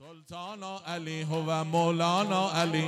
سلطان 0.00 0.62
علی 0.86 1.22
هو 1.22 1.64
مولانا 1.64 2.48
علی. 2.62 2.84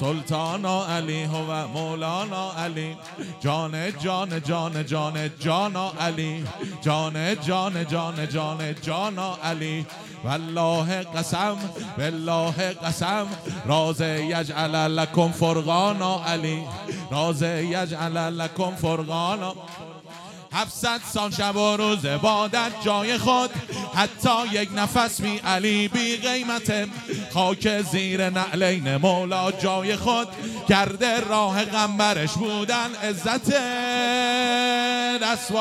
سلطان 0.00 0.64
علی 0.64 1.24
هو 1.24 1.66
مولانا 1.66 2.50
علی. 2.64 2.96
جان 3.40 3.90
جان 4.00 4.40
جان 4.40 4.86
جان 4.86 5.30
جان 5.38 5.76
علی. 5.76 6.44
جان 6.82 7.34
جان 7.46 7.84
جان 7.84 8.28
جان 8.28 8.74
جان 8.82 9.18
علی. 9.18 9.86
والله 10.24 11.02
قسم 11.02 11.56
بالله 11.96 12.72
قسم. 12.72 13.26
راز 13.66 14.00
یجعل 14.00 14.74
لکم 14.74 15.32
فرقانا 15.32 16.14
علی. 16.26 16.64
راز 17.10 17.42
یجعل 17.42 18.16
لکم 18.16 18.74
فرقانا 18.76 19.52
هفتصد 20.52 21.00
سال 21.12 21.30
شب 21.30 21.56
و 21.56 21.76
روز 21.76 22.04
عبادت 22.04 22.72
جای 22.84 23.18
خود. 23.18 23.50
حتی 23.94 24.46
یک 24.52 24.68
نفس 24.76 25.20
می 25.20 25.38
علی 25.38 25.88
بی 25.88 26.16
قیمت. 26.16 26.88
خاک 27.34 27.82
زیر 27.82 28.30
نعلین 28.30 28.96
مولا 28.96 29.50
جای 29.50 29.96
خود. 29.96 30.28
کرده 30.68 31.20
راه 31.20 31.64
غمبرش 31.64 32.32
بودن 32.32 32.94
عزت. 32.94 33.54
دست 35.22 35.52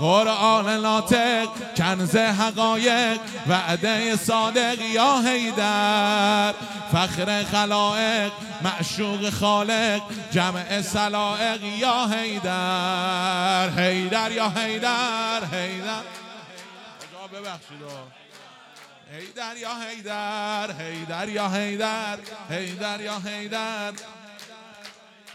قرآن 0.00 0.80
ناطق 0.80 1.48
کنز 1.76 2.16
حقایق 2.16 3.20
وعده 3.48 4.16
صادق 4.16 4.80
یا 4.80 5.22
حیدر. 5.26 6.54
فخر 6.92 7.44
خلائق 7.52 8.32
معشوق 8.62 9.30
خالق 9.30 10.02
جمع 10.30 10.82
سلائق 10.82 11.62
یا 11.62 12.08
حیدر. 12.12 13.70
حیدر 13.70 14.32
یا 14.32 14.52
حیدر 14.56 15.44
حیدر. 15.52 16.02
ببخشید 17.32 17.82
حیدر 19.12 19.56
یا 19.56 19.70
حیدر 19.88 20.70
حیدر 20.72 21.28
یا 21.28 21.48
حیدر 21.48 22.18
حیدر 22.50 23.00
یا 23.00 23.18
حیدر. 23.26 23.92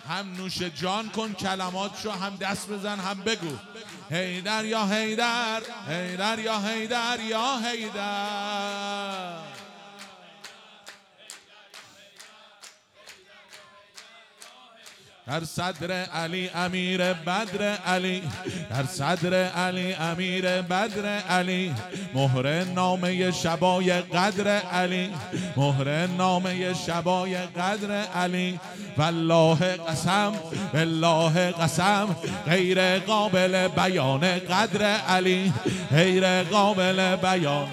هم 0.09 0.25
نوش 0.38 0.61
جان 0.61 1.09
کن 1.09 1.33
کلماتشو 1.33 2.11
هم 2.11 2.35
دست 2.35 2.69
بزن 2.69 2.99
هم 2.99 3.21
بگو. 3.21 3.57
هیدر 4.11 4.66
یا 4.66 4.85
هیدر 4.85 5.61
هیدر 5.89 6.39
یا 6.39 6.59
هیدر 6.59 7.19
یا 7.19 7.57
هیدر 7.57 9.48
در 15.30 15.44
صدر 15.44 15.91
علی 15.91 16.49
امیر 16.55 17.13
بدر 17.13 17.75
علی 17.85 18.23
در 18.69 18.83
صدر 18.83 19.33
علی 19.44 19.94
امیر 19.94 20.61
بدر 20.61 21.05
علی 21.05 21.73
مهر 22.13 22.63
نامه 22.63 23.31
شبای 23.31 23.91
قدر 23.91 24.47
علی 24.47 25.09
مهر 25.57 26.07
نامه 26.07 26.73
شبای 26.73 27.38
قدر 27.38 27.91
علی. 28.02 28.59
والله 28.97 29.55
قسم 29.55 30.33
بالله 30.73 31.52
قسم 31.52 32.16
غیر 32.45 33.00
قابل 33.00 33.67
بیان 33.67 34.39
قدر 34.39 34.85
علی 34.85 35.53
غیر 35.91 36.44
قابل 36.44 37.16
بیان. 37.16 37.67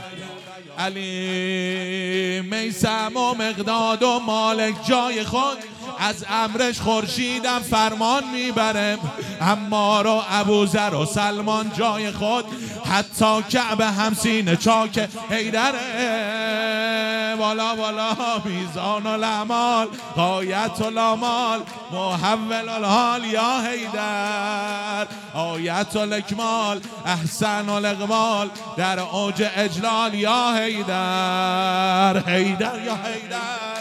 علی 0.79 2.41
میسم 2.41 3.17
و 3.17 3.35
مقداد 3.35 4.03
و 4.03 4.21
مالک 4.27 4.75
جای 4.89 5.25
خود 5.25 5.76
از 5.99 6.25
امرش 6.31 6.81
خورشیدم 6.81 7.59
فرمان 7.59 8.25
می‌برم 8.33 8.99
اما 9.41 10.03
رو 10.03 10.23
ابوذر 10.31 10.95
و 10.95 11.07
سلمان 11.07 11.73
جای 11.79 12.11
خود. 12.11 12.45
حتی 12.91 13.43
کعبه 13.43 13.87
همسین 13.87 14.57
چاک 14.57 15.09
حیدره. 15.31 16.37
والا 17.39 17.77
والا 17.77 18.17
میزان 18.45 19.07
الامال 19.07 19.89
قایت 20.17 20.83
الامال 20.83 21.61
محول 21.93 22.69
الحال 22.69 23.25
یا 23.25 23.61
حیدر. 23.67 25.07
آیت 25.35 25.97
الاکمال 25.97 26.81
احسن 27.07 27.69
الاقبال 27.69 28.51
در 28.77 29.01
اوج 29.01 29.45
اجلال 29.57 30.15
یا 30.15 30.55
حیدر. 30.57 32.23
حیدر 32.27 32.85
یا 32.85 32.95
حیدر. 32.95 33.76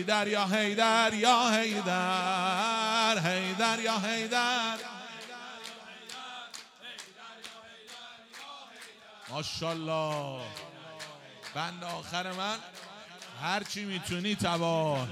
هیدر 0.00 0.28
یا 0.28 0.46
هیدر 0.46 1.14
یا 1.14 1.50
هیدر 1.50 3.18
هیدر 3.24 3.78
یا 3.78 3.98
هیدر 3.98 4.76
ماشاءالله 9.28 10.40
بند 11.54 11.84
آخر 11.84 12.32
من. 12.32 12.58
هرچی 13.42 13.84
می‌تونی 13.84 14.34
تبار 14.34 15.08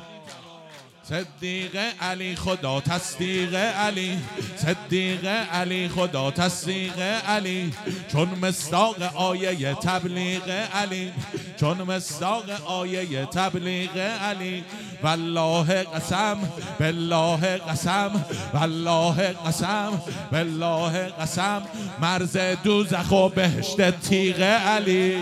صدیق 1.08 1.76
علی 2.00 2.34
خدا 2.36 2.80
تصدیق 2.80 3.54
علی. 3.54 4.18
صدیق 4.56 5.26
علی 5.52 5.88
خدا 5.88 6.30
تصدیق 6.30 6.98
علی. 7.26 7.72
چون 8.12 8.28
مصداق 8.42 9.02
آیه 9.14 9.74
تبلیغ 9.74 10.50
علی. 10.74 11.12
چون 11.60 11.82
مصداق 11.82 12.50
آیه 12.66 13.24
تبلیغ 13.24 13.96
علی. 13.98 14.64
والله 15.02 15.82
قسم 15.82 16.38
بالله 16.80 17.56
قسم 17.56 18.24
والله 18.54 19.34
قسم 19.46 20.02
بالله 20.32 21.08
قسم. 21.20 21.62
مرز 22.00 22.36
دوزخ 22.64 23.12
و 23.12 23.28
بهشت 23.28 23.90
تیغ 23.90 24.42
علی. 24.42 25.16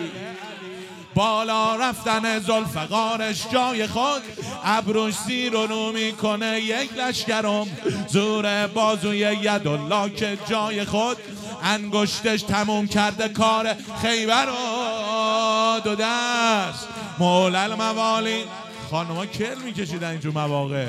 بالا 1.17 1.77
رفتن 1.77 2.39
زلفقارش 2.39 3.47
جای 3.53 3.87
خود 3.87 4.23
ابروش 4.65 5.15
زیر 5.27 5.57
و 5.57 5.67
رو 5.67 5.93
می‌کنه 5.93 6.61
یک 6.61 6.93
لشکرم 6.99 7.67
زور 8.09 8.67
بازوی 8.67 9.19
یدالله 9.19 10.11
که 10.11 10.39
جای 10.49 10.85
خود. 10.85 11.17
انگشتش 11.63 12.43
تموم 12.43 12.87
کرده 12.87 13.29
کار 13.29 13.75
خیبر 14.03 14.47
و 14.49 15.81
دو 15.81 15.95
دست. 15.95 16.89
مولل 17.19 17.75
موالی 17.75 18.45
خانما 18.91 19.27
کل 19.27 19.59
میکشیدن 19.65 20.11
اینجور 20.11 20.33
مواقع. 20.33 20.87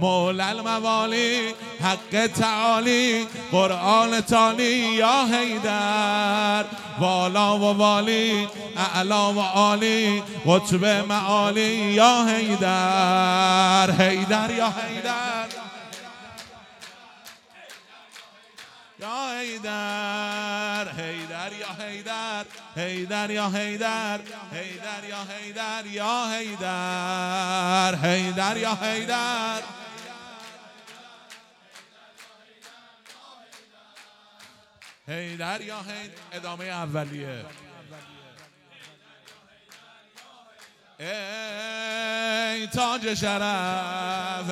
مولل 0.00 0.60
موالی 0.60 1.54
حق 1.80 2.26
تعالی 2.26 3.26
قرآن 3.52 4.20
تالی 4.20 4.94
یا 4.94 5.26
حیدر. 5.32 6.64
والا 7.00 7.58
و 7.58 7.62
والی 7.62 8.48
اعلا 8.76 9.32
و 9.32 9.40
عالی 9.40 10.22
قطب 10.46 10.84
معالی 10.84 11.92
یا 11.92 12.26
حیدر. 12.28 13.90
حیدر 13.90 14.50
یا 14.50 14.66
حیدر. 14.66 15.55
یا 19.06 19.38
حیدر 19.38 20.88
حیدر 20.92 21.52
یا 21.52 21.66
حیدر 21.80 22.44
حیدر 22.76 23.30
یا 23.30 23.48
حیدر 23.48 24.20
حیدر 24.52 25.04
یا 25.08 25.24
حیدر 25.30 25.86
یا 25.86 26.26
حیدر 26.32 27.94
حیدر 28.02 28.56
یا 28.56 28.74
حیدر 28.82 29.62
هیدر 35.08 35.60
یا 35.60 35.82
هید 35.82 36.12
ادامه 36.32 36.64
اولیه. 36.64 37.44
ای 40.98 42.66
تاج 42.66 43.14
شرف 43.14 44.50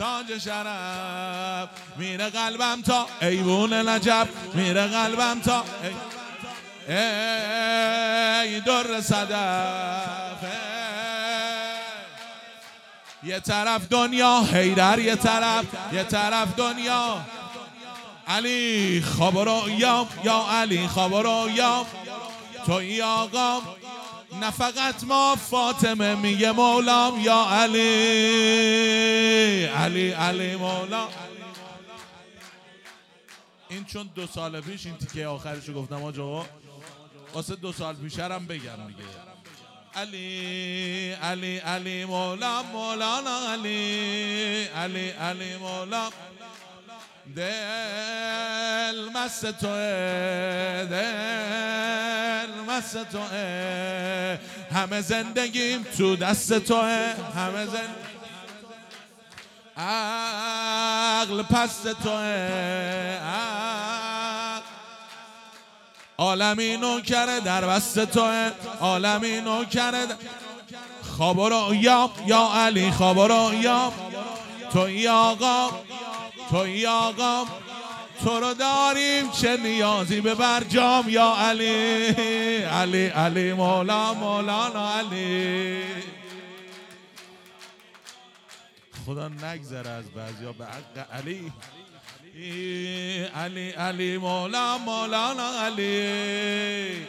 تاج 0.00 0.38
شرف 0.38 1.68
میره 1.96 2.30
قلبم 2.30 2.82
تا 2.82 3.06
ایوون 3.22 3.72
نجب 3.72 4.28
میره 4.54 4.86
قلبم 4.86 5.40
تا 5.40 5.64
ای 6.88 8.60
در 8.60 9.00
صدف. 9.00 10.44
یه 13.22 13.40
طرف 13.40 13.88
دنیا 13.88 14.40
هیدر 14.40 14.98
یه 14.98 15.16
طرف 15.16 15.64
یه 15.92 16.04
طرف 16.04 16.56
دنیا. 16.56 17.20
علی 18.28 19.00
خبر 19.18 19.68
یا 19.68 20.06
یا 20.24 20.46
علی 20.50 20.88
خبر 20.88 21.50
یا 21.54 21.86
توی 22.66 23.02
آقا 23.02 23.60
نه 24.32 24.50
فقط 24.50 25.04
ما 25.04 25.36
فاطمه 25.36 26.14
میگه 26.14 26.52
مولام 26.52 27.20
یا 27.20 27.46
علی. 27.50 27.80
علی 29.64 30.10
علی 30.10 30.56
مولا. 30.56 31.08
این 33.68 33.84
چون 33.84 34.10
دو 34.14 34.26
سال 34.26 34.60
پیش 34.60 34.86
این 34.86 34.96
تیکه 34.96 35.26
آخرشو 35.26 35.72
گفتم 35.72 36.04
آجا. 36.04 36.46
واسه 37.34 37.56
دو 37.56 37.72
سال 37.72 37.94
پیشرم 37.94 38.46
بگم 38.46 38.80
میگه 38.86 39.04
علی 39.94 41.12
علی 41.12 41.58
علی 41.58 42.04
مولا 42.04 42.62
مولانا 42.62 43.52
علی. 43.52 44.64
علی 44.64 45.08
علی 45.10 45.56
مولا. 45.56 46.10
دل 47.36 49.08
مست 49.14 49.46
توه 49.50 50.86
دل 50.90 51.69
مست 52.80 53.10
توه. 53.12 54.38
همه 54.72 55.00
زندگیم 55.00 55.82
تو 55.98 56.16
دست 56.16 56.58
توه. 56.58 57.14
همه 57.36 57.66
زندگیم 57.66 58.10
عقل 59.76 61.42
پست 61.42 61.88
توه. 62.02 63.18
عالمی 66.18 66.76
نوکره 66.76 67.40
در 67.40 67.66
بست 67.66 68.04
توه. 68.04 68.50
عالمی 68.80 69.40
نوکره 69.40 70.06
در... 70.06 70.16
خواب 71.16 71.40
رو 71.40 71.74
یا 71.74 72.10
یا 72.26 72.50
علی 72.54 72.90
خواب 72.90 73.18
یا 73.52 73.92
تو 74.72 75.10
آقا 75.10 75.70
تو 76.50 76.66
آقا 76.88 77.44
تو 78.24 78.40
رو 78.40 78.54
داریم 78.54 79.30
چه 79.30 79.56
نیازی 79.56 80.20
به 80.20 80.34
برجام 80.34 81.08
یا 81.08 81.34
علی؟ 81.36 82.06
علی 82.64 83.06
علی 83.06 83.52
مولا 83.52 84.14
مولانا 84.14 84.94
علی. 84.98 85.82
خدا 89.06 89.28
نگذره 89.28 89.90
از 89.90 90.10
بعضیا 90.10 90.52
به 90.52 90.66
حق 90.66 91.12
علی. 91.12 91.52
علی 93.34 93.70
علی 93.70 94.18
مولا 94.18 94.78
مولانا 94.78 95.60
علی. 95.64 97.06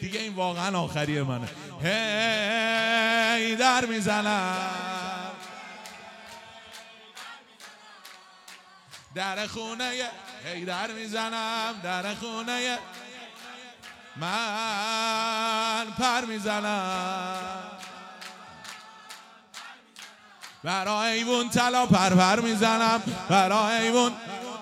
دیگه 0.00 0.20
این 0.20 0.34
واقعا 0.34 0.78
آخریه 0.78 1.22
منه. 1.22 1.48
هی 1.82 3.56
در 3.56 3.86
می‌زنم. 3.86 4.99
در 9.14 9.46
خونه 9.46 9.90
هی 10.44 10.64
در 10.64 10.90
می‌زنم 10.90 11.74
در 11.82 12.14
خونه 12.14 12.78
من 14.16 15.86
پر 15.98 16.24
می‌زنم. 16.24 17.62
برای 20.64 21.12
ایوون 21.12 21.48
پر 21.86 22.14
پر 22.14 22.40
می‌زنم 22.40 23.02
برای 23.28 23.76
ایوون 23.76 24.12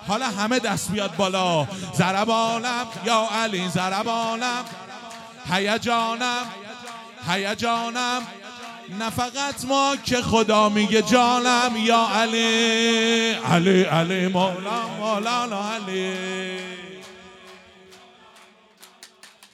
حالا 0.07 0.25
همه 0.25 0.59
دست 0.59 0.91
بیاد 0.91 1.15
بالا. 1.15 1.67
زربانم 1.93 2.87
یا 3.05 3.29
علی 3.43 3.69
زربانم 3.69 4.65
هیجانم 5.51 6.45
هیجانم. 7.27 8.27
نه 8.97 9.09
فقط 9.09 9.65
ما 9.67 9.95
که 10.05 10.21
خدا 10.21 10.69
میگه 10.69 11.01
جانم 11.01 11.71
یا 11.77 12.07
علی. 12.15 13.31
علی 13.31 13.81
علی 13.83 14.27
مولا 14.27 14.87
مولانا 14.99 15.73
علی. 15.73 16.13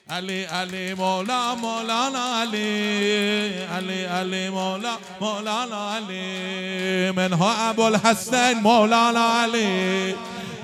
علی 0.10 0.44
علی 0.44 0.94
مولا 0.94 1.56
مولانا 1.56 2.42
علی. 2.42 3.50
علی 3.78 4.06
علی 4.06 4.50
مولا 4.50 4.98
مولانا 5.22 5.96
علی. 5.96 7.12
منها 7.12 7.70
ابو 7.70 7.82
الحسن 7.82 8.54
مولانا 8.54 9.42
علی. 9.44 10.16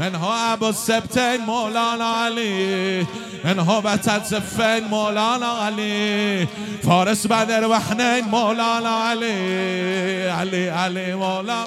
منها 0.02 0.54
ابو 0.54 0.66
السبتين 0.66 1.42
مولانا 1.46 2.26
علي 2.26 3.06
منها 3.44 3.80
بتت 3.80 4.26
زفين 4.26 4.84
مولانا 4.84 5.46
علي 5.46 6.48
فارس 6.84 7.28
بدر 7.28 7.66
وحنين 7.66 8.26
مولانا 8.26 8.90
علي 8.90 10.30
علي 10.30 10.70
علي 10.70 11.16
مولا. 11.16 11.66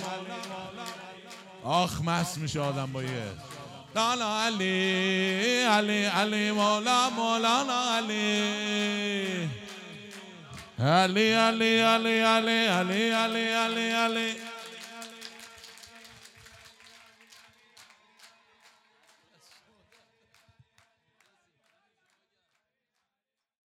آخ 1.65 2.01
مس 2.03 2.39
میشه 2.39 2.61
آدم 2.61 2.93
با 2.93 3.03
یه. 3.03 3.09
لالا 3.95 4.47
علی 4.47 5.63
علی 5.63 6.05
علی 6.05 6.51
مولا 6.51 7.11
مولانا 7.11 7.97
علی. 7.97 9.49
علی 10.81 11.33
علی 11.33 11.81
علی 11.81 12.21
علی 12.21 12.67
علی 12.67 13.11
علی 13.11 13.49
علی 13.49 13.91
علی. 13.91 14.54